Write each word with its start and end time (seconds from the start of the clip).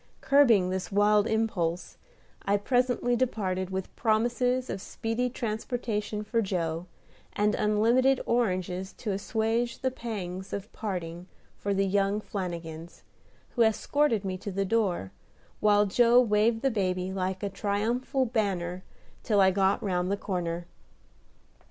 Curbing 0.19 0.71
this 0.71 0.91
wild 0.91 1.27
impulse 1.27 1.95
I 2.41 2.57
presently 2.57 3.15
departed 3.15 3.69
with 3.69 3.95
promises 3.95 4.67
of 4.67 4.81
speedy 4.81 5.29
transportation 5.29 6.23
for 6.23 6.41
Joe, 6.41 6.87
and 7.33 7.53
unlimited 7.53 8.19
oranges 8.25 8.93
to 8.93 9.11
assuage 9.11 9.77
the 9.77 9.91
pangs 9.91 10.53
of 10.53 10.73
parting 10.73 11.27
for 11.55 11.71
the 11.71 11.85
young 11.85 12.19
Flanagins, 12.19 13.03
who 13.49 13.61
escorted 13.61 14.25
me 14.25 14.39
to 14.39 14.51
the 14.51 14.65
door, 14.65 15.11
while 15.59 15.85
Joe 15.85 16.19
waved 16.19 16.63
the 16.63 16.71
baby 16.71 17.13
like 17.13 17.43
a 17.43 17.49
triumphal 17.51 18.25
banner 18.25 18.83
till 19.21 19.39
I 19.39 19.51
got 19.51 19.83
round 19.83 20.11
the 20.11 20.17
corner. 20.17 20.65